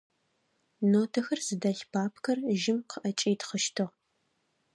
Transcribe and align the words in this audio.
Нотэхэр 0.91 1.39
зыдэлъ 1.47 1.83
папкэр 1.91 2.37
жьым 2.61 2.79
къыӏэкӏитхъыщтыгъ. 2.89 3.87